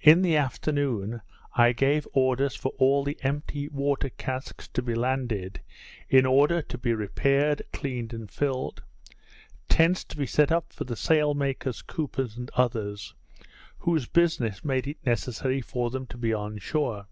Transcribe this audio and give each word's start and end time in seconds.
In 0.00 0.22
the 0.22 0.36
afternoon, 0.36 1.20
I 1.52 1.72
gave 1.72 2.08
orders 2.14 2.54
for 2.56 2.72
all 2.78 3.04
the 3.04 3.18
empty 3.20 3.68
water 3.68 4.08
casks 4.08 4.66
to 4.68 4.80
be 4.80 4.94
landed, 4.94 5.60
in 6.08 6.24
order 6.24 6.62
to 6.62 6.78
be 6.78 6.94
repaired, 6.94 7.60
cleaned, 7.70 8.14
and 8.14 8.30
filled, 8.30 8.82
tents 9.68 10.02
to 10.04 10.16
be 10.16 10.24
set 10.24 10.50
up 10.50 10.72
for 10.72 10.84
the 10.84 10.96
sail 10.96 11.34
makers, 11.34 11.82
coopers, 11.82 12.38
and 12.38 12.50
others, 12.54 13.14
whose 13.76 14.06
business 14.08 14.64
made 14.64 14.86
it 14.86 14.96
necessary 15.04 15.60
for 15.60 15.90
them 15.90 16.06
to 16.06 16.16
be 16.16 16.32
on 16.32 16.56
shore. 16.56 17.06